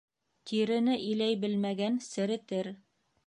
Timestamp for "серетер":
2.09-2.73